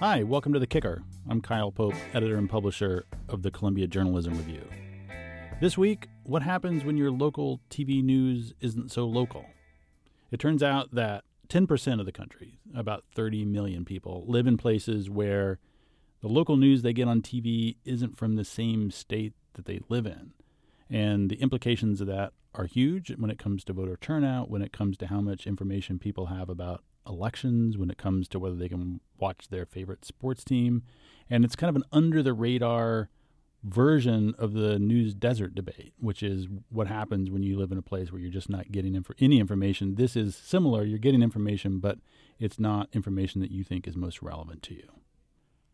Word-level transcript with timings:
Hi, 0.00 0.22
welcome 0.22 0.52
to 0.52 0.60
The 0.60 0.66
Kicker. 0.68 1.02
I'm 1.28 1.40
Kyle 1.40 1.72
Pope, 1.72 1.96
editor 2.14 2.36
and 2.36 2.48
publisher 2.48 3.04
of 3.28 3.42
the 3.42 3.50
Columbia 3.50 3.88
Journalism 3.88 4.36
Review. 4.36 4.62
This 5.60 5.76
week, 5.76 6.06
what 6.22 6.42
happens 6.42 6.84
when 6.84 6.96
your 6.96 7.10
local 7.10 7.60
TV 7.68 8.00
news 8.00 8.54
isn't 8.60 8.92
so 8.92 9.06
local? 9.06 9.44
It 10.30 10.38
turns 10.38 10.62
out 10.62 10.94
that 10.94 11.24
10% 11.48 11.98
of 11.98 12.06
the 12.06 12.12
country, 12.12 12.60
about 12.76 13.06
30 13.16 13.44
million 13.44 13.84
people, 13.84 14.22
live 14.28 14.46
in 14.46 14.56
places 14.56 15.10
where 15.10 15.58
the 16.20 16.28
local 16.28 16.56
news 16.56 16.82
they 16.82 16.92
get 16.92 17.08
on 17.08 17.20
TV 17.20 17.74
isn't 17.84 18.16
from 18.16 18.36
the 18.36 18.44
same 18.44 18.92
state 18.92 19.32
that 19.54 19.64
they 19.64 19.80
live 19.88 20.06
in. 20.06 20.30
And 20.88 21.28
the 21.28 21.42
implications 21.42 22.00
of 22.00 22.06
that 22.06 22.34
are 22.54 22.66
huge 22.66 23.12
when 23.18 23.32
it 23.32 23.38
comes 23.38 23.64
to 23.64 23.72
voter 23.72 23.96
turnout, 24.00 24.48
when 24.48 24.62
it 24.62 24.72
comes 24.72 24.96
to 24.98 25.08
how 25.08 25.20
much 25.20 25.44
information 25.44 25.98
people 25.98 26.26
have 26.26 26.48
about 26.48 26.84
elections, 27.08 27.78
when 27.78 27.90
it 27.90 27.98
comes 27.98 28.28
to 28.28 28.38
whether 28.38 28.56
they 28.56 28.68
can 28.68 29.00
watch 29.18 29.48
their 29.48 29.66
favorite 29.66 30.04
sports 30.04 30.44
team. 30.44 30.82
And 31.30 31.44
it's 31.44 31.56
kind 31.56 31.68
of 31.68 31.76
an 31.76 31.84
under 31.92 32.22
the 32.22 32.32
radar 32.32 33.08
version 33.64 34.34
of 34.38 34.52
the 34.52 34.78
news 34.78 35.14
desert 35.14 35.54
debate, 35.54 35.92
which 35.98 36.22
is 36.22 36.46
what 36.70 36.86
happens 36.86 37.30
when 37.30 37.42
you 37.42 37.58
live 37.58 37.72
in 37.72 37.78
a 37.78 37.82
place 37.82 38.12
where 38.12 38.20
you're 38.20 38.30
just 38.30 38.48
not 38.48 38.70
getting 38.70 38.94
inf- 38.94 39.10
any 39.20 39.40
information. 39.40 39.96
This 39.96 40.16
is 40.16 40.36
similar. 40.36 40.84
You're 40.84 40.98
getting 40.98 41.22
information, 41.22 41.78
but 41.80 41.98
it's 42.38 42.60
not 42.60 42.88
information 42.92 43.40
that 43.40 43.50
you 43.50 43.64
think 43.64 43.88
is 43.88 43.96
most 43.96 44.22
relevant 44.22 44.62
to 44.64 44.74
you. 44.74 44.88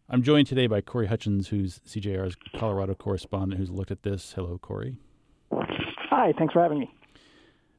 I'm 0.08 0.22
joined 0.22 0.46
today 0.46 0.66
by 0.66 0.80
Corey 0.80 1.06
Hutchins, 1.06 1.48
who's 1.48 1.80
CJR's 1.86 2.36
Colorado 2.56 2.94
correspondent, 2.94 3.58
who's 3.58 3.70
looked 3.70 3.90
at 3.90 4.02
this. 4.02 4.32
Hello, 4.34 4.58
Corey. 4.58 4.96
Hi, 5.52 6.32
thanks 6.36 6.52
for 6.52 6.62
having 6.62 6.78
me. 6.78 6.90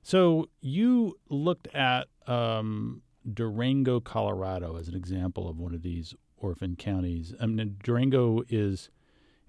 So 0.01 0.49
you 0.61 1.17
looked 1.29 1.67
at 1.73 2.07
um, 2.27 3.01
Durango, 3.33 3.99
Colorado, 3.99 4.77
as 4.77 4.87
an 4.87 4.95
example 4.95 5.49
of 5.49 5.57
one 5.57 5.73
of 5.73 5.81
these 5.81 6.13
orphan 6.37 6.75
counties. 6.75 7.33
I 7.39 7.45
mean, 7.45 7.77
Durango 7.83 8.43
is 8.49 8.89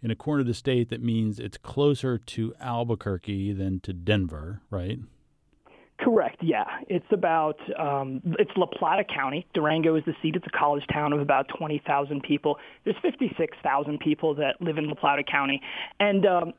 in 0.03 0.11
a 0.11 0.17
corner 0.17 0.41
of 0.41 0.47
the 0.47 0.55
state 0.55 0.89
that 0.91 1.03
means 1.03 1.39
it's 1.39 1.59
closer 1.59 2.19
to 2.19 2.55
Albuquerque 2.61 3.53
than 3.53 3.81
to 3.81 3.93
Denver, 3.93 4.61
right? 4.71 4.99
Correct. 5.99 6.37
Yeah, 6.43 6.65
it's 6.89 7.07
about 7.11 7.59
um, 7.79 8.21
it's 8.39 8.51
La 8.57 8.67
Plata 8.67 9.03
County. 9.03 9.47
Durango 9.55 9.97
is 9.97 10.05
the 10.05 10.13
seat. 10.21 10.37
It's 10.37 10.47
a 10.47 10.59
college 10.59 10.85
town 10.93 11.15
of 11.15 11.21
about 11.21 11.47
twenty 11.57 11.83
thousand 11.87 12.23
people. 12.23 12.59
There's 12.85 12.97
fifty 13.01 13.35
six 13.39 13.57
thousand 13.63 14.01
people 14.01 14.35
that 14.35 14.61
live 14.61 14.77
in 14.77 14.89
La 14.89 14.95
Plata 14.95 15.23
County, 15.23 15.63
and 15.99 16.27
um, 16.27 16.53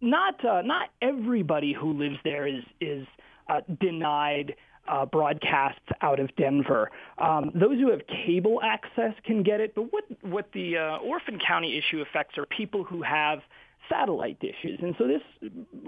not 0.00 0.44
uh, 0.44 0.62
not 0.62 0.88
everybody 1.00 1.72
who 1.72 1.92
lives 1.92 2.16
there 2.24 2.48
is 2.48 2.64
is 2.80 3.06
uh, 3.48 3.60
denied 3.80 4.56
uh, 4.90 5.06
broadcasts 5.06 5.80
out 6.02 6.20
of 6.20 6.34
Denver. 6.36 6.90
Um, 7.18 7.50
those 7.54 7.78
who 7.78 7.90
have 7.90 8.00
cable 8.06 8.60
access 8.62 9.14
can 9.24 9.42
get 9.42 9.60
it, 9.60 9.74
but 9.74 9.92
what 9.92 10.04
what 10.22 10.50
the 10.52 10.78
uh, 10.78 10.96
Orphan 10.98 11.38
County 11.38 11.78
issue 11.78 12.00
affects 12.00 12.36
are 12.36 12.46
people 12.46 12.84
who 12.84 13.02
have 13.02 13.40
satellite 13.88 14.38
dishes, 14.40 14.78
and 14.82 14.94
so 14.98 15.06
this 15.06 15.22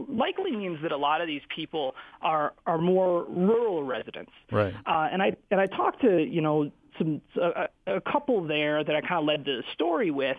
likely 0.08 0.52
means 0.52 0.78
that 0.82 0.92
a 0.92 0.96
lot 0.96 1.20
of 1.20 1.26
these 1.26 1.42
people 1.54 1.94
are 2.20 2.52
are 2.66 2.78
more 2.78 3.24
rural 3.24 3.82
residents. 3.82 4.32
Right. 4.50 4.74
Uh, 4.86 5.08
and 5.10 5.22
I 5.22 5.36
and 5.50 5.60
I 5.60 5.66
talked 5.66 6.02
to 6.02 6.22
you 6.22 6.40
know 6.40 6.70
some 6.98 7.20
a, 7.40 7.68
a 7.86 8.00
couple 8.00 8.46
there 8.46 8.84
that 8.84 8.94
I 8.94 9.00
kind 9.00 9.14
of 9.14 9.24
led 9.24 9.44
the 9.44 9.62
story 9.72 10.10
with 10.10 10.36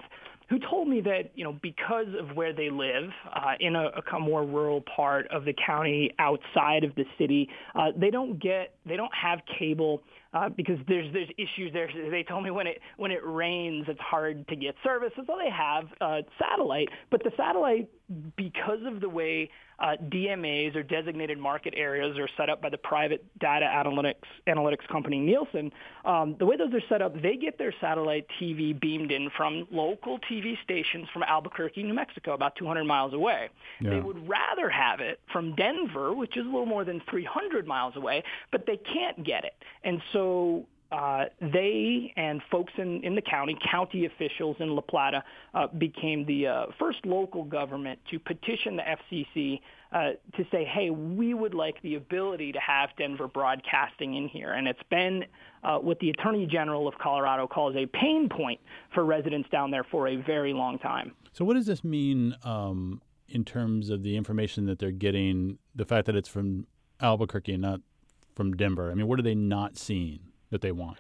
who 0.50 0.60
told 0.60 0.88
me 0.88 1.02
that 1.02 1.32
you 1.36 1.44
know 1.44 1.58
because 1.62 2.08
of 2.20 2.36
where 2.36 2.54
they 2.54 2.70
live 2.70 3.10
uh, 3.34 3.54
in 3.60 3.76
a, 3.76 3.90
a 4.16 4.20
more 4.20 4.46
rural 4.46 4.84
part 4.96 5.28
of 5.32 5.46
the 5.46 5.54
county 5.66 6.12
outside 6.20 6.84
of 6.84 6.94
the 6.96 7.06
city, 7.18 7.50
uh, 7.76 7.88
they 7.96 8.10
don't 8.10 8.42
get 8.42 8.76
they 8.86 8.96
don't 8.98 9.14
have 9.16 9.40
cable 9.60 10.02
uh, 10.34 10.50
because 10.50 10.78
there's 10.88 11.12
there's 11.14 11.30
issues 11.38 11.72
there. 11.74 11.90
They 12.10 12.24
told 12.24 12.44
me 12.44 12.52
when 12.52 12.68
it 12.68 12.80
when 12.98 13.12
it 13.12 13.22
rains, 13.24 13.86
it's 13.88 14.00
hard 14.00 14.48
to 14.48 14.56
get 14.56 14.76
service, 14.84 15.12
and 15.18 15.26
so 15.28 15.36
they 15.42 15.50
have 15.50 15.86
uh, 16.02 16.22
satellite. 16.40 16.90
But 17.12 17.24
the 17.24 17.32
satellite, 17.38 17.90
because 18.36 18.80
of 18.86 19.02
the 19.02 19.10
way 19.10 19.50
uh, 19.80 19.96
DMAs 20.10 20.76
or 20.76 20.84
designated 20.84 21.38
market 21.38 21.74
areas 21.76 22.18
are 22.18 22.30
set 22.38 22.50
up 22.50 22.62
by 22.62 22.70
the 22.70 22.78
private 22.78 23.26
data 23.40 23.66
analytics 23.66 24.16
analytics 24.48 24.88
company 24.88 25.20
Nielsen. 25.20 25.72
Um, 26.06 26.36
the 26.40 26.46
way 26.46 26.58
those 26.58 26.74
are 26.74 26.82
set 26.90 27.02
up, 27.02 27.20
they 27.22 27.36
get 27.36 27.58
their 27.58 27.74
satellite 27.82 28.26
TV 28.42 28.80
beamed 28.80 29.12
in 29.12 29.30
from 29.36 29.68
local 29.72 30.20
TV 30.32 30.56
stations 30.64 31.08
from 31.12 31.24
Albuquerque, 31.24 31.84
New 31.84 31.94
Mexico, 31.94 32.34
about 32.34 32.56
200 32.56 32.84
miles 32.84 33.14
away. 33.14 33.50
Yeah. 33.82 33.92
They 33.92 34.00
would 34.00 34.28
rather 34.28 34.70
have 34.70 35.00
it 35.00 35.20
from 35.32 35.56
Denver, 35.56 36.14
which 36.14 36.38
is 36.38 36.44
a 36.44 36.50
little 36.50 36.66
more 36.66 36.86
than 36.86 37.02
300 37.10 37.68
miles 37.68 37.96
away, 37.96 38.24
but 38.52 38.66
they 38.66 38.78
can't 38.78 39.24
get 39.24 39.44
it, 39.44 39.54
and 39.84 40.02
so 40.12 40.23
uh, 40.94 41.26
they 41.42 42.14
and 42.18 42.42
folks 42.52 42.72
in, 42.78 43.04
in 43.04 43.16
the 43.16 43.22
county, 43.22 43.58
county 43.70 44.06
officials 44.06 44.56
in 44.60 44.76
La 44.76 44.82
Plata, 44.82 45.24
uh, 45.56 45.66
became 45.66 46.24
the 46.26 46.46
uh, 46.46 46.66
first 46.78 47.04
local 47.04 47.44
government 47.44 48.00
to 48.12 48.20
petition 48.20 48.76
the 48.76 48.84
FCC 48.84 49.60
uh, 49.92 50.12
to 50.38 50.46
say, 50.52 50.66
hey, 50.66 50.92
we 50.92 51.34
would 51.34 51.56
like 51.56 51.82
the 51.82 51.96
ability 51.96 52.52
to 52.52 52.60
have 52.60 52.90
Denver 52.96 53.28
broadcasting 53.28 54.16
in 54.16 54.28
here. 54.28 54.54
And 54.54 54.68
it's 54.68 54.84
been 54.92 55.26
uh, 55.64 55.80
what 55.80 56.00
the 56.00 56.12
Attorney 56.12 56.46
General 56.46 56.88
of 56.88 56.96
Colorado 57.00 57.48
calls 57.48 57.76
a 57.76 57.88
pain 57.88 58.30
point 58.30 58.60
for 58.94 59.04
residents 59.04 59.50
down 59.50 59.72
there 59.72 59.84
for 59.84 60.08
a 60.08 60.16
very 60.18 60.54
long 60.54 60.78
time. 60.78 61.14
So, 61.32 61.44
what 61.44 61.56
does 61.56 61.66
this 61.66 61.84
mean 61.84 62.36
um, 62.44 63.02
in 63.28 63.44
terms 63.44 63.90
of 63.90 64.04
the 64.04 64.16
information 64.16 64.66
that 64.68 64.78
they're 64.78 64.92
getting, 64.92 65.58
the 65.74 65.86
fact 65.86 66.06
that 66.06 66.16
it's 66.16 66.30
from 66.30 66.68
Albuquerque 67.02 67.54
and 67.54 67.62
not 67.64 67.82
from 68.36 68.54
Denver? 68.54 68.92
I 68.92 68.94
mean, 68.96 69.08
what 69.08 69.20
are 69.20 69.24
they 69.24 69.36
not 69.36 69.78
seeing? 69.78 70.20
that 70.54 70.62
they 70.62 70.72
want. 70.72 71.00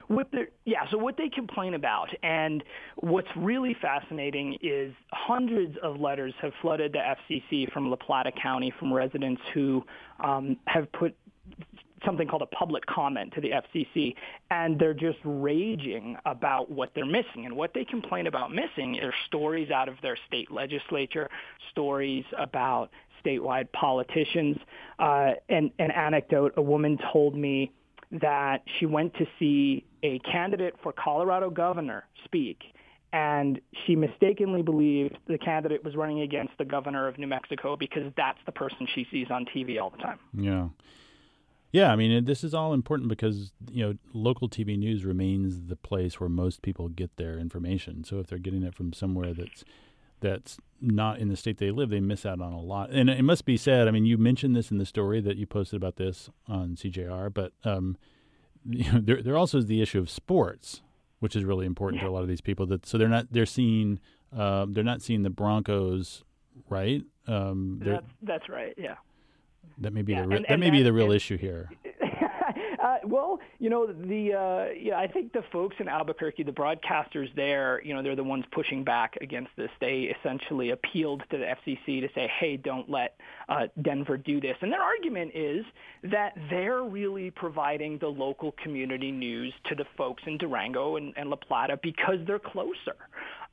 Yeah, 0.65 0.79
so 0.89 0.97
what 0.97 1.15
they 1.15 1.29
complain 1.29 1.75
about, 1.75 2.07
and 2.23 2.63
what's 2.95 3.27
really 3.37 3.75
fascinating 3.79 4.57
is 4.63 4.91
hundreds 5.11 5.77
of 5.83 5.99
letters 5.99 6.33
have 6.41 6.53
flooded 6.59 6.93
the 6.93 6.97
FCC 6.97 7.71
from 7.71 7.89
La 7.91 7.95
Plata 7.95 8.31
County 8.31 8.73
from 8.79 8.91
residents 8.91 9.41
who 9.53 9.83
um, 10.23 10.57
have 10.65 10.91
put 10.91 11.15
something 12.05 12.27
called 12.27 12.41
a 12.41 12.47
public 12.47 12.85
comment 12.85 13.33
to 13.33 13.41
the 13.41 13.51
FCC, 13.51 14.15
and 14.51 14.79
they're 14.79 14.93
just 14.93 15.19
raging 15.23 16.17
about 16.25 16.69
what 16.69 16.91
they're 16.93 17.05
missing. 17.05 17.45
And 17.45 17.55
what 17.55 17.73
they 17.73 17.85
complain 17.85 18.27
about 18.27 18.51
missing 18.51 18.99
are 19.01 19.13
stories 19.27 19.71
out 19.71 19.89
of 19.89 19.95
their 20.01 20.17
state 20.27 20.51
legislature, 20.51 21.29
stories 21.71 22.25
about 22.37 22.89
statewide 23.23 23.71
politicians. 23.71 24.57
Uh, 24.99 25.31
and 25.49 25.71
an 25.79 25.91
anecdote, 25.91 26.53
a 26.57 26.61
woman 26.61 26.97
told 27.11 27.35
me 27.35 27.71
that 28.11 28.63
she 28.79 28.85
went 28.85 29.13
to 29.15 29.25
see 29.39 29.83
a 30.03 30.19
candidate 30.19 30.75
for 30.83 30.91
Colorado 30.91 31.49
governor 31.49 32.05
speak, 32.25 32.61
and 33.11 33.59
she 33.85 33.95
mistakenly 33.95 34.61
believed 34.61 35.17
the 35.27 35.37
candidate 35.37 35.83
was 35.83 35.95
running 35.95 36.21
against 36.21 36.53
the 36.57 36.65
governor 36.65 37.07
of 37.07 37.17
New 37.17 37.27
Mexico 37.27 37.75
because 37.75 38.11
that's 38.15 38.39
the 38.45 38.51
person 38.51 38.87
she 38.93 39.07
sees 39.11 39.27
on 39.29 39.45
TV 39.45 39.81
all 39.81 39.89
the 39.89 39.97
time. 39.97 40.19
Yeah. 40.33 40.67
Yeah, 41.73 41.91
I 41.91 41.95
mean, 41.95 42.25
this 42.25 42.43
is 42.43 42.53
all 42.53 42.71
important 42.71 43.09
because, 43.09 43.51
you 43.71 43.83
know, 43.83 43.95
local 44.13 44.47
TV 44.47 44.77
news 44.77 45.03
remains 45.03 45.65
the 45.65 45.75
place 45.75 46.19
where 46.19 46.29
most 46.29 46.61
people 46.61 46.87
get 46.87 47.17
their 47.17 47.39
information. 47.39 48.03
So 48.03 48.19
if 48.19 48.27
they're 48.27 48.37
getting 48.37 48.61
it 48.61 48.75
from 48.75 48.93
somewhere 48.93 49.33
that's 49.33 49.65
that's 50.19 50.57
not 50.79 51.17
in 51.17 51.29
the 51.29 51.35
state 51.35 51.57
they 51.57 51.71
live, 51.71 51.89
they 51.89 51.99
miss 51.99 52.27
out 52.27 52.39
on 52.39 52.53
a 52.53 52.61
lot. 52.61 52.91
And 52.91 53.09
it 53.09 53.23
must 53.23 53.43
be 53.43 53.57
said. 53.57 53.87
I 53.87 53.91
mean, 53.91 54.05
you 54.05 54.19
mentioned 54.19 54.55
this 54.55 54.69
in 54.69 54.77
the 54.77 54.85
story 54.85 55.19
that 55.21 55.35
you 55.35 55.47
posted 55.47 55.75
about 55.75 55.95
this 55.95 56.29
on 56.47 56.75
CJR, 56.75 57.33
but 57.33 57.53
um, 57.65 57.97
you 58.69 58.91
know, 58.91 58.99
there 59.01 59.23
there 59.23 59.37
also 59.37 59.57
is 59.57 59.65
the 59.65 59.81
issue 59.81 59.99
of 59.99 60.11
sports, 60.11 60.83
which 61.21 61.35
is 61.35 61.43
really 61.43 61.65
important 61.65 62.03
yeah. 62.03 62.07
to 62.07 62.11
a 62.11 62.13
lot 62.13 62.21
of 62.21 62.29
these 62.29 62.39
people. 62.39 62.67
That 62.67 62.85
so 62.85 62.99
they're 62.99 63.09
not 63.09 63.27
they're 63.31 63.47
seeing 63.47 63.99
uh, 64.35 64.67
they're 64.69 64.83
not 64.83 65.01
seeing 65.01 65.23
the 65.23 65.31
Broncos, 65.31 66.23
right? 66.69 67.01
Um, 67.27 67.81
that's, 67.83 68.05
that's 68.21 68.47
right. 68.49 68.75
Yeah. 68.77 68.95
That 69.79 69.93
may 69.93 70.01
be 70.01 70.13
yeah. 70.13 70.21
the 70.21 70.27
re- 70.27 70.35
and, 70.37 70.45
that 70.49 70.59
may 70.59 70.69
be 70.69 70.83
the 70.83 70.93
real 70.93 71.11
issue 71.11 71.37
here. 71.37 71.69
Uh, 72.83 72.97
well, 73.05 73.39
you 73.59 73.69
know, 73.69 73.87
the 73.87 74.33
uh, 74.33 74.73
yeah, 74.77 74.97
I 74.97 75.07
think 75.07 75.31
the 75.31 75.43
folks 75.53 75.77
in 75.79 75.87
Albuquerque, 75.87 76.43
the 76.43 76.51
broadcasters 76.51 77.33
there, 77.33 77.81
you 77.81 77.93
know, 77.93 78.03
they're 78.03 78.17
the 78.17 78.25
ones 78.25 78.43
pushing 78.51 78.83
back 78.83 79.17
against 79.21 79.51
this. 79.55 79.69
They 79.79 80.13
essentially 80.19 80.71
appealed 80.71 81.23
to 81.31 81.37
the 81.37 81.45
FCC 81.45 82.01
to 82.01 82.09
say, 82.13 82.29
hey, 82.41 82.57
don't 82.57 82.89
let 82.89 83.15
uh, 83.47 83.67
Denver 83.81 84.17
do 84.17 84.41
this. 84.41 84.57
And 84.59 84.69
their 84.69 84.81
argument 84.81 85.31
is 85.33 85.63
that 86.11 86.33
they're 86.49 86.83
really 86.83 87.31
providing 87.31 87.99
the 87.99 88.07
local 88.07 88.53
community 88.61 89.11
news 89.11 89.53
to 89.69 89.75
the 89.75 89.85
folks 89.97 90.23
in 90.27 90.37
Durango 90.37 90.97
and, 90.97 91.13
and 91.15 91.29
La 91.29 91.37
Plata 91.37 91.79
because 91.81 92.17
they're 92.27 92.37
closer. 92.37 92.97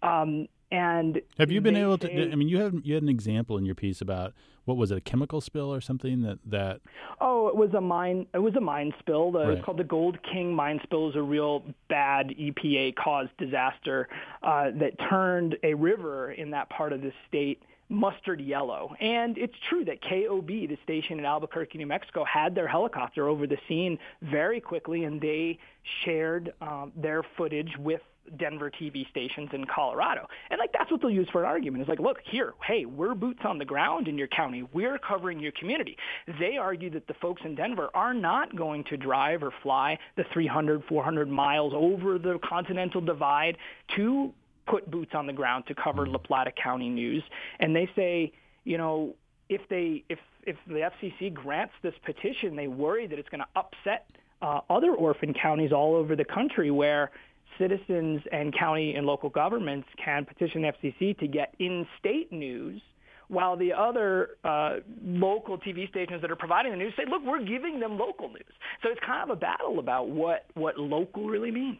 Um, 0.02 0.48
and 0.72 1.20
have 1.38 1.50
you 1.50 1.60
been 1.60 1.76
able 1.76 1.98
say, 1.98 2.14
to? 2.14 2.32
I 2.32 2.34
mean, 2.36 2.48
you 2.48 2.60
have 2.60 2.74
you 2.84 2.94
had 2.94 3.02
an 3.02 3.08
example 3.08 3.58
in 3.58 3.64
your 3.64 3.74
piece 3.74 4.00
about 4.00 4.34
what 4.66 4.76
was 4.76 4.92
it, 4.92 4.98
a 4.98 5.00
chemical 5.00 5.40
spill 5.40 5.72
or 5.72 5.80
something 5.80 6.22
that 6.22 6.38
that? 6.46 6.80
Oh, 7.20 7.48
it 7.48 7.56
was 7.56 7.74
a 7.74 7.80
mine. 7.80 8.26
It 8.32 8.38
was 8.38 8.54
a 8.54 8.60
mine 8.60 8.94
spill. 9.00 9.32
The, 9.32 9.38
right. 9.40 9.48
It's 9.50 9.64
called 9.64 9.78
the 9.78 9.84
Gold 9.84 10.18
King 10.22 10.54
mine 10.54 10.78
spill. 10.84 11.04
It 11.04 11.06
was 11.06 11.16
a 11.16 11.22
real 11.22 11.64
bad 11.88 12.28
EPA 12.28 12.94
caused 12.94 13.36
disaster 13.36 14.08
uh, 14.42 14.70
that 14.78 14.92
turned 15.08 15.56
a 15.64 15.74
river 15.74 16.30
in 16.32 16.50
that 16.50 16.70
part 16.70 16.92
of 16.92 17.02
the 17.02 17.12
state 17.26 17.62
mustard 17.88 18.40
yellow. 18.40 18.94
And 19.00 19.36
it's 19.36 19.56
true 19.68 19.84
that 19.86 20.00
KOB, 20.02 20.46
the 20.46 20.78
station 20.84 21.18
in 21.18 21.24
Albuquerque, 21.24 21.76
New 21.76 21.86
Mexico, 21.86 22.24
had 22.24 22.54
their 22.54 22.68
helicopter 22.68 23.26
over 23.26 23.48
the 23.48 23.58
scene 23.68 23.98
very 24.22 24.60
quickly, 24.60 25.02
and 25.02 25.20
they 25.20 25.58
shared 26.04 26.54
um, 26.60 26.92
their 26.96 27.24
footage 27.36 27.76
with 27.78 28.00
Denver 28.38 28.70
TV 28.70 29.08
stations 29.10 29.50
in 29.52 29.64
Colorado. 29.64 30.26
And 30.50 30.58
like 30.58 30.72
that's 30.72 30.90
what 30.90 31.00
they'll 31.00 31.10
use 31.10 31.28
for 31.30 31.42
an 31.42 31.48
argument. 31.48 31.82
It's 31.82 31.88
like, 31.88 32.00
look, 32.00 32.18
here, 32.24 32.54
hey, 32.66 32.84
we're 32.84 33.14
boots 33.14 33.40
on 33.44 33.58
the 33.58 33.64
ground 33.64 34.08
in 34.08 34.18
your 34.18 34.28
county. 34.28 34.66
We're 34.72 34.98
covering 34.98 35.40
your 35.40 35.52
community. 35.52 35.96
They 36.38 36.56
argue 36.56 36.90
that 36.90 37.06
the 37.06 37.14
folks 37.14 37.42
in 37.44 37.54
Denver 37.54 37.90
are 37.94 38.14
not 38.14 38.54
going 38.56 38.84
to 38.84 38.96
drive 38.96 39.42
or 39.42 39.52
fly 39.62 39.98
the 40.16 40.24
300, 40.32 40.84
400 40.88 41.28
miles 41.28 41.72
over 41.74 42.18
the 42.18 42.38
continental 42.44 43.00
divide 43.00 43.56
to 43.96 44.32
put 44.66 44.90
boots 44.90 45.12
on 45.14 45.26
the 45.26 45.32
ground 45.32 45.64
to 45.66 45.74
cover 45.74 46.06
La 46.06 46.18
Plata 46.18 46.52
County 46.52 46.88
news. 46.88 47.22
And 47.58 47.74
they 47.74 47.90
say, 47.96 48.32
you 48.64 48.78
know, 48.78 49.16
if 49.48 49.62
they 49.68 50.04
if 50.08 50.18
if 50.44 50.56
the 50.66 50.90
FCC 51.02 51.32
grants 51.34 51.74
this 51.82 51.94
petition, 52.04 52.56
they 52.56 52.68
worry 52.68 53.06
that 53.06 53.18
it's 53.18 53.28
going 53.28 53.40
to 53.40 53.48
upset 53.56 54.06
uh, 54.42 54.60
other 54.70 54.92
orphan 54.94 55.34
counties 55.34 55.72
all 55.72 55.94
over 55.94 56.16
the 56.16 56.24
country 56.24 56.70
where 56.70 57.10
citizens 57.58 58.22
and 58.32 58.56
county 58.56 58.94
and 58.94 59.06
local 59.06 59.30
governments 59.30 59.88
can 60.02 60.24
petition 60.24 60.62
FCC 60.62 61.18
to 61.18 61.26
get 61.26 61.54
in-state 61.58 62.32
news 62.32 62.80
while 63.28 63.56
the 63.56 63.72
other 63.72 64.30
uh, 64.42 64.76
local 65.04 65.56
TV 65.56 65.88
stations 65.88 66.20
that 66.20 66.30
are 66.30 66.36
providing 66.36 66.72
the 66.72 66.78
news 66.78 66.92
say, 66.96 67.04
look, 67.08 67.22
we're 67.24 67.44
giving 67.44 67.78
them 67.78 67.96
local 67.96 68.28
news. 68.28 68.42
So 68.82 68.90
it's 68.90 69.00
kind 69.06 69.22
of 69.22 69.36
a 69.36 69.38
battle 69.38 69.78
about 69.78 70.08
what, 70.08 70.46
what 70.54 70.78
local 70.78 71.28
really 71.28 71.52
means. 71.52 71.78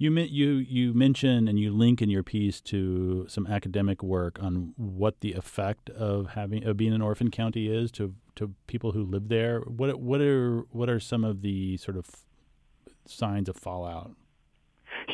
You 0.00 0.16
you 0.16 0.50
you 0.50 0.94
mention 0.94 1.48
and 1.48 1.58
you 1.58 1.72
link 1.72 2.00
in 2.00 2.08
your 2.08 2.22
piece 2.22 2.60
to 2.60 3.26
some 3.28 3.48
academic 3.48 4.00
work 4.00 4.38
on 4.40 4.72
what 4.76 5.20
the 5.22 5.32
effect 5.32 5.90
of 5.90 6.30
having 6.30 6.62
of 6.62 6.76
being 6.76 6.92
an 6.92 7.02
orphan 7.02 7.32
county 7.32 7.66
is 7.66 7.90
to 7.92 8.14
to 8.36 8.54
people 8.68 8.92
who 8.92 9.02
live 9.02 9.28
there. 9.28 9.58
What 9.62 9.98
what 9.98 10.20
are 10.20 10.60
what 10.70 10.88
are 10.88 11.00
some 11.00 11.24
of 11.24 11.42
the 11.42 11.78
sort 11.78 11.96
of 11.96 12.06
signs 13.06 13.48
of 13.48 13.56
fallout? 13.56 14.12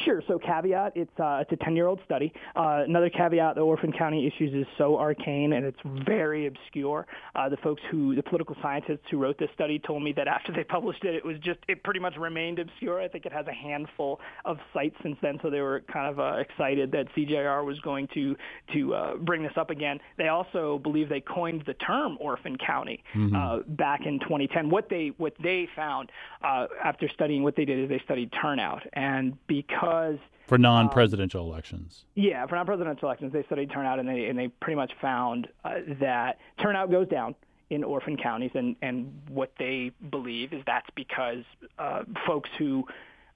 Sure. 0.05 0.23
So 0.27 0.39
caveat, 0.39 0.93
it's 0.97 1.21
uh, 1.21 1.43
it's 1.43 1.53
a 1.53 1.65
10-year-old 1.65 2.01
study. 2.05 2.33
Uh, 2.57 2.83
another 2.87 3.11
caveat, 3.11 3.55
the 3.55 3.61
Orphan 3.61 3.93
County 3.93 4.27
issues 4.27 4.53
is 4.53 4.67
so 4.77 4.99
arcane 4.99 5.53
and 5.53 5.65
it's 5.65 5.79
very 6.05 6.47
obscure. 6.47 7.07
Uh, 7.35 7.49
the 7.49 7.57
folks 7.59 7.83
who, 7.91 8.15
the 8.15 8.23
political 8.23 8.57
scientists 8.61 9.05
who 9.11 9.19
wrote 9.19 9.39
this 9.39 9.51
study 9.55 9.79
told 9.79 10.03
me 10.03 10.13
that 10.13 10.27
after 10.27 10.53
they 10.53 10.65
published 10.65 11.05
it, 11.05 11.15
it 11.15 11.25
was 11.25 11.37
just, 11.39 11.61
it 11.69 11.83
pretty 11.85 12.01
much 12.01 12.17
remained 12.17 12.59
obscure. 12.59 13.01
I 13.01 13.09
think 13.09 13.27
it 13.27 13.33
has 13.33 13.47
a 13.47 13.53
handful 13.53 14.21
of 14.45 14.59
cites 14.73 14.97
since 15.03 15.17
then, 15.23 15.39
so 15.43 15.51
they 15.51 15.61
were 15.61 15.83
kind 15.93 16.11
of 16.11 16.19
uh, 16.19 16.39
excited 16.39 16.91
that 16.93 17.07
CJR 17.17 17.65
was 17.65 17.79
going 17.81 18.09
to 18.15 18.37
to 18.73 18.95
uh, 18.95 19.17
bring 19.17 19.43
this 19.43 19.53
up 19.57 19.71
again. 19.71 20.01
They 20.17 20.29
also 20.29 20.79
believe 20.83 21.09
they 21.09 21.21
coined 21.21 21.63
the 21.67 21.75
term 21.75 22.17
Orphan 22.21 22.57
County 22.57 23.03
mm-hmm. 23.15 23.35
uh, 23.35 23.59
back 23.75 24.07
in 24.07 24.19
2010. 24.21 24.71
What 24.71 24.89
they 24.89 25.13
what 25.19 25.35
they 25.43 25.69
found 25.77 26.11
uh, 26.43 26.67
after 26.83 27.09
studying 27.09 27.43
what 27.43 27.57
they 27.57 27.65
did 27.65 27.79
is 27.79 27.89
they 27.89 28.01
studied 28.05 28.33
turnout, 28.41 28.83
and 28.95 29.37
because 29.47 29.84
because 29.85 30.19
for 30.47 30.59
non-presidential 30.59 31.43
um, 31.43 31.51
elections. 31.51 32.05
Yeah, 32.15 32.47
for 32.47 32.57
non-presidential 32.57 33.09
elections, 33.09 33.33
they 33.33 33.43
studied 33.45 33.71
turnout, 33.71 33.99
and 33.99 34.09
they 34.09 34.27
and 34.27 34.39
they 34.39 34.49
pretty 34.49 34.77
much 34.77 34.93
found 35.01 35.49
uh, 35.65 35.75
that 36.01 36.39
turnout 36.61 36.91
goes 36.91 37.09
down 37.09 37.35
in 37.71 37.83
orphan 37.83 38.17
counties, 38.17 38.51
and 38.55 38.77
and 38.83 39.13
what 39.29 39.53
they 39.59 39.91
believe 40.11 40.53
is 40.53 40.63
that's 40.67 40.89
because 40.95 41.45
uh, 41.79 42.03
folks 42.27 42.51
who 42.59 42.85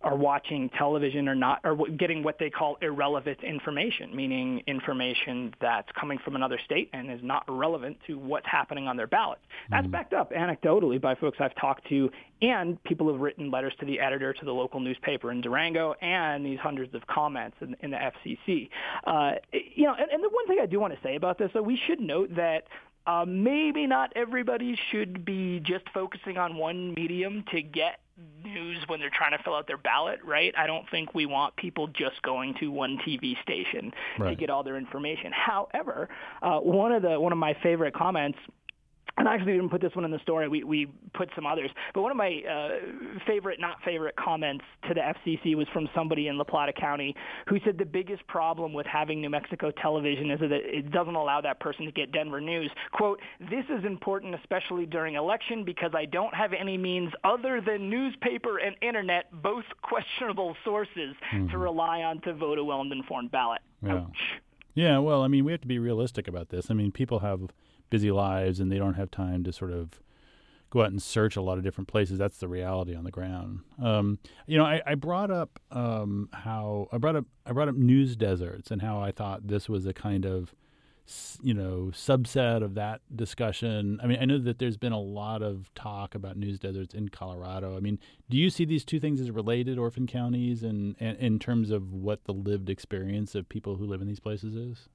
are 0.03 0.17
watching 0.17 0.71
television 0.79 1.29
or 1.29 1.35
not, 1.35 1.61
or 1.65 1.77
getting 1.99 2.23
what 2.23 2.39
they 2.39 2.51
call 2.51 2.79
irrelevant 2.83 3.43
information, 3.43 4.15
meaning 4.15 4.63
information 4.69 5.53
that's 5.61 5.89
coming 5.99 6.19
from 6.25 6.37
another 6.37 6.59
state 6.65 6.89
and 6.93 7.11
is 7.11 7.21
not 7.23 7.45
relevant 7.49 7.97
to 8.07 8.17
what's 8.17 8.47
happening 8.47 8.87
on 8.87 8.97
their 8.97 9.09
ballot. 9.09 9.39
That's 9.71 9.83
mm-hmm. 9.83 9.91
backed 9.91 10.13
up 10.13 10.33
anecdotally 10.33 11.01
by 11.01 11.17
folks 11.17 11.39
I've 11.41 11.55
talked 11.57 11.89
to 11.89 12.11
and 12.41 12.83
people 12.85 13.11
have 13.11 13.21
written 13.21 13.51
letters 13.51 13.73
to 13.81 13.87
the 13.87 13.99
editor 13.99 14.33
to 14.33 14.45
the 14.45 14.53
local 14.53 14.79
newspaper 14.79 15.33
in 15.33 15.41
Durango 15.41 15.95
and 16.01 16.47
these 16.47 16.61
hundreds 16.61 16.95
of 16.95 17.05
comments 17.09 17.57
in, 17.61 17.75
in 17.81 17.91
the 17.91 17.97
FCC. 17.97 18.69
Uh, 19.05 19.33
you 19.53 19.85
know, 19.85 19.95
and, 19.99 20.11
and 20.11 20.23
the 20.23 20.29
one 20.29 20.47
thing 20.47 20.59
I 20.63 20.67
do 20.67 20.79
want 20.79 20.95
to 20.95 21.01
say 21.03 21.17
about 21.17 21.39
this, 21.39 21.51
though, 21.53 21.63
we 21.63 21.81
should 21.87 22.01
note 22.01 22.37
that 22.37 22.65
uh, 23.09 23.25
maybe 23.27 23.87
not 23.87 24.13
everybody 24.15 24.79
should 24.91 25.25
be 25.25 25.61
just 25.61 25.85
focusing 25.93 26.37
on 26.37 26.57
one 26.57 26.95
medium 26.95 27.45
to 27.51 27.63
get 27.63 28.01
news 28.59 28.79
when 28.87 29.01
they're 29.01 29.11
trying 29.11 29.37
to 29.37 29.43
fill 29.43 29.55
out 29.55 29.67
their 29.67 29.79
ballot, 29.79 30.21
right? 30.25 30.55
I 30.57 30.67
don't 30.67 30.89
think 30.91 31.15
we 31.15 31.27
want 31.27 31.57
people 31.57 31.87
just 31.89 32.21
going 32.23 32.55
to 32.61 32.71
one 32.71 32.99
TV 33.07 33.41
station 33.43 33.93
right. 34.19 34.31
to 34.31 34.35
get 34.35 34.51
all 34.51 34.63
their 34.63 34.77
information. 34.77 35.33
However, 35.33 36.09
uh, 36.43 36.59
one 36.59 36.93
of 36.93 37.03
the 37.03 37.21
one 37.21 37.33
of 37.33 37.39
my 37.39 37.55
favorite 37.63 37.95
comments 37.95 38.39
and 39.19 39.29
I 39.29 39.35
actually 39.35 39.53
didn't 39.53 39.71
put 39.71 39.81
this 39.81 39.95
one 39.95 40.05
in 40.05 40.11
the 40.11 40.21
story. 40.21 40.49
We 40.49 40.63
we 40.63 40.87
put 41.13 41.29
some 41.35 41.45
others, 41.45 41.71
but 41.93 42.03
one 42.03 42.11
of 42.11 42.17
my 42.17 42.43
uh, 42.49 43.21
favorite, 43.27 43.61
not 43.61 43.77
favorite 43.85 44.15
comments 44.17 44.65
to 44.87 44.95
the 44.95 45.01
FCC 45.01 45.57
was 45.57 45.67
from 45.73 45.89
somebody 45.95 46.29
in 46.29 46.39
La 46.39 46.45
Plata 46.45 46.73
County 46.73 47.15
who 47.49 47.59
said 47.65 47.79
the 47.79 47.85
biggest 47.85 48.27
problem 48.29 48.73
with 48.73 48.87
having 48.87 49.21
New 49.21 49.31
Mexico 49.31 49.71
television 49.71 50.31
is 50.31 50.41
that 50.41 50.53
it 50.53 50.91
doesn't 50.93 51.17
allow 51.17 51.41
that 51.41 51.59
person 51.61 51.85
to 51.85 51.93
get 51.93 52.13
Denver 52.13 52.41
news. 52.41 52.71
"Quote: 52.93 53.21
This 53.41 53.65
is 53.69 53.85
important, 53.85 54.35
especially 54.37 54.87
during 54.87 55.17
election, 55.17 55.65
because 55.65 55.91
I 55.95 56.05
don't 56.05 56.35
have 56.35 56.53
any 56.53 56.79
means 56.79 57.13
other 57.25 57.61
than 57.61 57.91
newspaper 57.91 58.59
and 58.59 58.77
internet, 58.81 59.27
both 59.43 59.65
questionable 59.83 60.57
sources, 60.65 61.17
mm-hmm. 61.33 61.49
to 61.49 61.59
rely 61.59 62.03
on 62.03 62.21
to 62.23 62.33
vote 62.35 62.59
a 62.59 62.65
well-informed 62.65 63.31
ballot." 63.31 63.61
Yeah. 63.83 63.95
Ouch. 63.95 64.41
Yeah. 64.75 64.99
Well, 64.99 65.23
I 65.23 65.29
mean, 65.29 65.45
we 65.45 65.53
have 65.53 65.61
to 65.63 65.67
be 65.67 65.81
realistic 65.81 66.29
about 66.29 66.51
this. 66.51 66.71
I 66.71 66.75
mean, 66.75 66.93
people 66.93 67.19
have 67.21 67.51
busy 67.91 68.11
lives 68.11 68.61
and 68.61 68.71
they 68.71 68.79
don't 68.79 68.95
have 68.95 69.11
time 69.11 69.45
to 69.45 69.53
sort 69.53 69.73
of 69.73 70.01
go 70.71 70.83
out 70.83 70.91
and 70.91 71.03
search 71.03 71.37
a 71.37 71.43
lot 71.43 71.59
of 71.59 71.65
different 71.65 71.89
places. 71.89 72.19
That's 72.19 72.39
the 72.39 72.49
reality 72.49 72.95
on 72.95 73.05
the 73.05 73.11
ground. 73.11 73.61
Um, 73.83 74.19
you 74.47 74.59
know, 74.59 74.65
I, 74.65 74.83
I 74.87 74.95
brought 74.95 75.31
up 75.31 75.59
um, 75.71 76.29
how 76.33 76.89
I 76.93 76.99
brought 76.99 77.17
up 77.17 77.25
I 77.47 77.53
brought 77.53 77.69
up 77.69 77.75
news 77.75 78.17
deserts 78.17 78.71
and 78.71 78.83
how 78.83 79.01
I 79.01 79.13
thought 79.13 79.49
this 79.49 79.69
was 79.69 79.87
a 79.87 79.93
kind 79.93 80.25
of 80.25 80.55
you 81.41 81.55
know 81.55 81.91
subset 81.95 82.63
of 82.63 82.75
that 82.75 83.01
discussion. 83.15 83.99
I 84.03 84.07
mean, 84.07 84.19
I 84.21 84.27
know 84.27 84.39
that 84.39 84.59
there's 84.59 84.77
been 84.77 84.93
a 84.93 85.01
lot 85.01 85.43
of 85.43 85.73
talk 85.75 86.15
about 86.15 86.37
news 86.37 86.59
deserts 86.59 86.95
in 86.95 87.09
Colorado. 87.09 87.77
I 87.77 87.81
mean, 87.81 87.99
do 88.29 88.37
you 88.37 88.51
see 88.51 88.65
these 88.65 88.85
two 88.85 89.01
things 89.01 89.21
as 89.21 89.31
related, 89.31 89.79
orphan 89.79 90.07
counties, 90.07 90.63
and, 90.63 90.97
and 91.01 91.17
in 91.19 91.39
terms 91.39 91.71
of 91.71 91.95
what 91.95 92.25
the 92.25 92.35
lived 92.35 92.69
experience 92.69 93.35
of 93.35 93.49
people 93.49 93.77
who 93.77 93.87
live 93.87 94.03
in 94.03 94.09
these 94.09 94.21
places 94.21 94.55
is? 94.55 94.89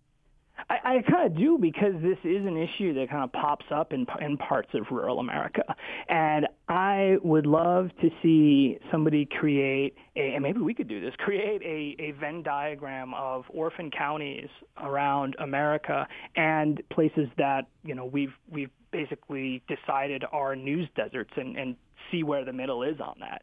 I, 0.69 0.75
I 0.83 1.11
kind 1.11 1.31
of 1.31 1.37
do 1.37 1.57
because 1.59 1.93
this 2.01 2.17
is 2.23 2.45
an 2.45 2.57
issue 2.57 2.93
that 2.95 3.09
kind 3.09 3.23
of 3.23 3.31
pops 3.31 3.65
up 3.73 3.93
in 3.93 4.05
in 4.21 4.37
parts 4.37 4.69
of 4.73 4.85
rural 4.91 5.19
America, 5.19 5.63
and 6.09 6.47
I 6.67 7.17
would 7.23 7.45
love 7.45 7.89
to 8.01 8.09
see 8.21 8.77
somebody 8.91 9.25
create 9.25 9.95
a, 10.15 10.33
and 10.33 10.43
maybe 10.43 10.59
we 10.59 10.73
could 10.73 10.87
do 10.87 11.01
this, 11.01 11.13
create 11.17 11.61
a, 11.61 12.01
a 12.01 12.11
Venn 12.19 12.43
diagram 12.43 13.13
of 13.13 13.45
orphan 13.49 13.91
counties 13.91 14.49
around 14.81 15.35
America 15.39 16.07
and 16.35 16.81
places 16.89 17.27
that 17.37 17.67
you 17.83 17.95
know 17.95 18.05
we've 18.05 18.33
we've 18.49 18.71
basically 18.93 19.61
decided 19.67 20.23
are 20.31 20.55
news 20.55 20.87
deserts 20.95 21.31
and, 21.35 21.57
and 21.57 21.75
see 22.11 22.23
where 22.23 22.45
the 22.45 22.53
middle 22.53 22.83
is 22.83 23.01
on 23.01 23.15
that. 23.19 23.41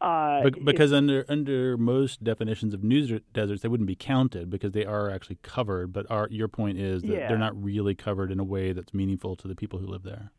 Uh, 0.00 0.50
because 0.64 0.92
under 0.92 1.24
under 1.28 1.76
most 1.76 2.24
definitions 2.24 2.72
of 2.72 2.82
news 2.82 3.20
deserts, 3.34 3.62
they 3.62 3.68
wouldn't 3.68 3.86
be 3.86 3.94
counted 3.94 4.48
because 4.48 4.72
they 4.72 4.86
are 4.86 5.10
actually 5.10 5.38
covered. 5.42 5.92
But 5.92 6.10
our, 6.10 6.26
your 6.30 6.48
point 6.48 6.78
is 6.78 7.02
that 7.02 7.12
yeah. 7.12 7.28
they're 7.28 7.38
not 7.38 7.60
really 7.62 7.94
covered 7.94 8.32
in 8.32 8.40
a 8.40 8.44
way 8.44 8.72
that's 8.72 8.94
meaningful 8.94 9.36
to 9.36 9.46
the 9.46 9.54
people 9.54 9.78
who 9.78 9.86
live 9.86 10.02
there. 10.02 10.32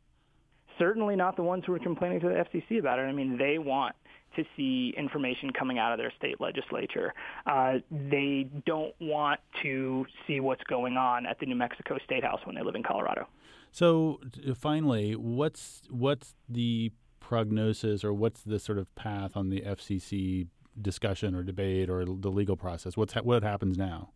Certainly 0.80 1.15
not 1.15 1.36
the 1.36 1.44
ones 1.44 1.63
who 1.65 1.74
are 1.74 1.80
complaining 1.80 2.20
to 2.22 2.27
the 2.27 2.36
FCC 2.36 2.80
about 2.80 3.00
it. 3.00 3.03
I 3.03 3.12
mean, 3.12 3.38
they 3.38 3.58
want 3.58 3.96
to 4.36 4.44
see 4.58 4.94
information 4.98 5.51
coming 5.51 5.77
out 5.77 5.92
of 5.92 6.00
their 6.00 6.12
state 6.18 6.42
legislature. 6.42 7.13
Uh, 7.46 7.74
they 7.92 8.50
don't 8.65 8.94
want 9.00 9.39
to 9.62 10.06
see 10.25 10.39
what's 10.39 10.63
going 10.63 10.98
on 10.98 11.25
at 11.25 11.39
the 11.39 11.46
New 11.46 11.56
Mexico 11.56 11.98
State 12.03 12.24
House 12.24 12.39
when 12.46 12.56
they 12.56 12.63
live 12.63 12.75
in 12.75 12.84
Colorado. 12.84 13.27
So, 13.72 14.20
finally, 14.56 15.15
what's 15.15 15.82
what's 15.89 16.36
the 16.48 16.92
prognosis 17.20 18.03
or 18.03 18.13
what's 18.13 18.42
the 18.42 18.60
sort 18.60 18.77
of 18.77 18.94
path 18.96 19.36
on 19.36 19.50
the 19.50 19.62
FCC 19.62 20.48
discussion 20.80 21.36
or 21.36 21.44
debate 21.44 21.89
or 21.89 22.06
the 22.06 22.30
legal 22.30 22.56
process? 22.56 22.98
What's 22.98 23.13
ha- 23.13 23.22
what 23.22 23.44
happens 23.44 23.77
now? 23.77 24.12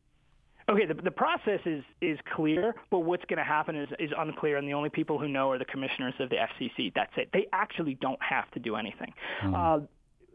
Okay, 0.69 0.85
the, 0.85 0.95
the 0.95 1.11
process 1.11 1.61
is 1.65 1.83
is 2.01 2.19
clear, 2.35 2.75
but 2.91 2.99
what's 2.99 3.23
going 3.25 3.37
to 3.37 3.43
happen 3.43 3.75
is 3.75 3.87
is 3.99 4.11
unclear, 4.17 4.57
and 4.57 4.67
the 4.67 4.73
only 4.73 4.89
people 4.89 5.17
who 5.17 5.27
know 5.27 5.49
are 5.51 5.57
the 5.57 5.65
commissioners 5.65 6.13
of 6.19 6.29
the 6.29 6.35
FCC. 6.35 6.91
That's 6.93 7.13
it. 7.15 7.29
They 7.31 7.47
actually 7.53 7.95
don't 8.01 8.21
have 8.21 8.51
to 8.51 8.59
do 8.59 8.75
anything. 8.75 9.13
Hmm. 9.41 9.55
Uh, 9.55 9.79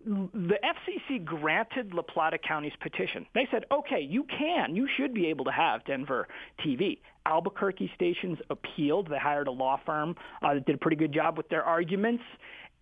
the 0.05 0.59
FCC 0.65 1.25
granted 1.25 1.95
La 1.95 2.03
Plata 2.03 2.37
County's 2.37 2.73
petition. 2.81 3.25
They 3.35 3.47
said, 3.53 3.67
okay, 3.71 4.01
you 4.01 4.25
can, 4.25 4.75
you 4.75 4.89
should 4.97 5.15
be 5.15 5.27
able 5.29 5.45
to 5.45 5.53
have 5.53 5.85
Denver 5.85 6.27
TV. 6.67 6.99
Albuquerque 7.25 7.91
stations 7.95 8.39
appealed. 8.51 9.09
They 9.09 9.19
hired 9.19 9.47
a 9.47 9.53
law 9.53 9.79
firm 9.87 10.17
uh, 10.43 10.55
that 10.55 10.67
did 10.67 10.75
a 10.75 10.79
pretty 10.79 10.97
good 10.97 11.13
job 11.13 11.37
with 11.37 11.49
their 11.51 11.63
arguments 11.63 12.25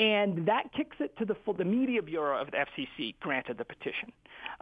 And 0.01 0.49
that 0.49 0.73
kicks 0.75 0.97
it 0.99 1.15
to 1.19 1.27
the 1.27 1.37
full, 1.45 1.53
the 1.53 1.65
media 1.65 2.01
bureau 2.01 2.41
of 2.41 2.51
the 2.51 2.57
FCC 2.57 3.15
granted 3.21 3.59
the 3.59 3.67
petition. 3.67 4.11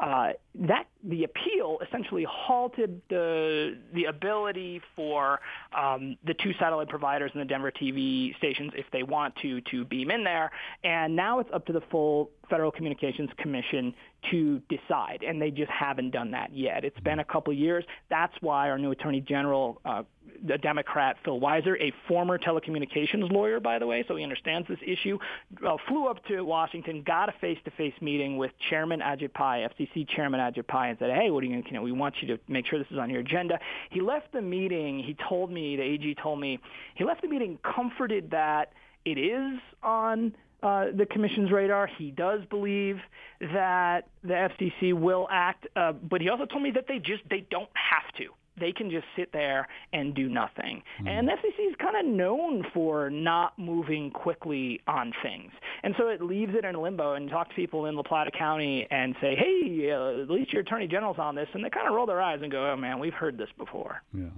Uh, 0.01 0.31
that 0.57 0.89
the 1.05 1.23
appeal 1.23 1.79
essentially 1.87 2.27
halted 2.29 3.01
the 3.09 3.79
the 3.95 4.07
ability 4.07 4.81
for 4.97 5.39
um, 5.73 6.17
the 6.27 6.35
two 6.35 6.53
satellite 6.59 6.89
providers 6.89 7.31
and 7.35 7.41
the 7.41 7.47
Denver 7.47 7.71
TV 7.71 8.37
stations, 8.39 8.73
if 8.77 8.87
they 8.93 9.05
want 9.05 9.35
to, 9.37 9.61
to 9.71 9.85
beam 9.85 10.11
in 10.11 10.25
there. 10.25 10.51
And 10.83 11.15
now 11.15 11.39
it's 11.39 11.51
up 11.53 11.67
to 11.67 11.73
the 11.73 11.83
full 11.89 12.31
Federal 12.49 12.71
Communications 12.71 13.31
Commission 13.39 13.95
to 14.31 14.61
decide, 14.69 15.23
and 15.27 15.41
they 15.41 15.51
just 15.51 15.71
haven't 15.71 16.11
done 16.11 16.31
that 16.33 16.55
yet. 16.55 16.85
It's 16.85 16.99
been 17.01 17.21
a 17.21 17.25
couple 17.25 17.53
years. 17.53 17.85
That's 18.11 18.35
why 18.41 18.69
our 18.69 18.79
new 18.79 18.91
Attorney 18.91 19.21
General, 19.21 19.81
uh, 19.85 20.03
the 20.47 20.59
Democrat 20.59 21.17
Phil 21.25 21.41
Weiser, 21.41 21.81
a 21.81 21.93
former 22.07 22.39
telecommunications 22.39 23.31
lawyer, 23.31 23.61
by 23.61 23.79
the 23.79 23.87
way, 23.87 24.05
so 24.07 24.17
he 24.17 24.23
understands 24.23 24.69
this 24.69 24.79
issue, 24.87 25.19
uh, 25.67 25.77
flew 25.89 26.07
up 26.07 26.25
to 26.27 26.43
Washington, 26.43 27.03
got 27.07 27.29
a 27.29 27.33
face-to-face 27.41 27.95
meeting 28.01 28.37
with 28.37 28.51
Chairman 28.71 29.01
Ajit 29.01 29.33
Pai, 29.35 29.67
FCC 29.79 30.07
Chairman 30.09 30.41
Ajit 30.41 30.67
Pai, 30.67 30.91
and 30.91 30.99
said, 30.99 31.11
"Hey, 31.11 31.31
what 31.31 31.43
are 31.43 31.47
you 31.47 31.53
going? 31.53 31.65
You 31.67 31.73
know, 31.73 31.83
we 31.83 31.93
want 31.93 32.15
you 32.21 32.29
to 32.29 32.41
make 32.49 32.67
sure 32.67 32.79
this 32.79 32.91
is 32.91 32.99
on 32.99 33.11
your 33.11 33.21
agenda." 33.21 33.59
He 33.91 34.01
left 34.01 34.33
the 34.33 34.43
meeting. 34.43 34.99
He 34.99 35.15
told 35.29 35.51
me, 35.51 35.77
the 35.77 35.83
AG 35.83 36.15
told 36.23 36.41
me, 36.41 36.59
he 36.95 37.05
left 37.05 37.23
the 37.23 37.29
meeting 37.29 37.59
comforted 37.63 38.31
that 38.31 38.73
it 39.05 39.19
is 39.19 39.59
on 39.83 40.35
uh, 40.63 40.87
the 40.97 41.07
commission's 41.07 41.51
radar. 41.51 41.87
He 41.87 42.11
does 42.11 42.41
believe 42.51 42.97
that 43.41 44.09
the 44.23 44.35
FCC 44.35 44.93
will 44.93 45.29
act, 45.31 45.67
uh, 45.77 45.93
but 45.93 46.21
he 46.21 46.29
also 46.29 46.47
told 46.47 46.63
me 46.63 46.73
that 46.73 46.87
they 46.89 46.99
just 46.99 47.23
they 47.31 47.47
don't 47.51 47.71
have 47.75 48.13
to. 48.19 48.31
They 48.59 48.73
can 48.73 48.91
just 48.91 49.07
sit 49.17 49.33
there 49.33 49.69
and 49.93 50.15
do 50.15 50.29
nothing. 50.29 50.83
Mm. 51.01 51.09
And 51.09 51.29
the 51.29 51.33
FCC 51.33 51.71
is 51.71 51.77
kind 51.81 51.97
of 51.97 52.13
known 52.13 52.65
for 52.75 53.11
not 53.11 53.59
moving 53.59 54.11
quickly 54.11 54.81
on 54.87 55.13
things. 55.23 55.53
And 55.83 55.95
so 55.97 56.09
it 56.09 56.21
leaves 56.21 56.55
it 56.57 56.65
in 56.65 56.75
limbo 56.75 57.15
and 57.15 57.31
talk 57.31 57.51
to 57.51 57.55
people 57.55 57.87
in 57.87 57.95
La 57.95 58.03
Plata 58.03 58.31
County 58.37 58.87
and 58.91 59.15
say, 59.21 59.37
hey, 59.37 59.91
uh, 59.93 60.23
at 60.23 60.31
least 60.31 60.53
your 60.53 60.63
attorney 60.63 60.89
general's 60.89 61.19
on 61.19 61.35
this. 61.35 61.49
And 61.55 61.65
they 61.65 61.71
kind 61.71 61.87
of 61.87 61.95
roll 61.95 62.07
their 62.07 62.21
eyes 62.21 62.41
and 62.43 62.51
go, 62.51 62.71
oh, 62.73 62.77
man, 62.77 62.99
we've 62.99 63.15
heard 63.15 63.39
this 63.39 63.51
before. 63.57 64.03
Yeah. 64.13 64.31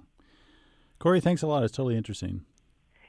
Corey, 0.99 1.21
thanks 1.21 1.43
a 1.43 1.47
lot. 1.47 1.63
It's 1.63 1.75
totally 1.75 1.97
interesting. 1.97 2.43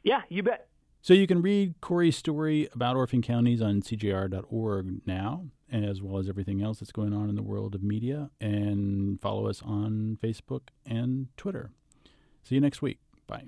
Yeah, 0.03 0.21
you 0.29 0.43
bet. 0.43 0.67
So 1.01 1.13
you 1.15 1.25
can 1.25 1.41
read 1.41 1.81
Corey's 1.81 2.15
story 2.15 2.69
about 2.73 2.95
orphan 2.95 3.21
counties 3.23 3.61
on 3.61 3.81
CJR.org 3.81 5.01
now, 5.07 5.47
as 5.71 6.01
well 6.01 6.19
as 6.19 6.29
everything 6.29 6.61
else 6.61 6.79
that's 6.79 6.91
going 6.91 7.13
on 7.13 7.27
in 7.27 7.35
the 7.35 7.41
world 7.41 7.73
of 7.73 7.81
media, 7.81 8.29
and 8.39 9.19
follow 9.19 9.47
us 9.47 9.61
on 9.63 10.19
Facebook 10.21 10.69
and 10.85 11.27
Twitter. 11.37 11.71
See 12.43 12.55
you 12.55 12.61
next 12.61 12.81
week. 12.81 12.99
Bye. 13.25 13.45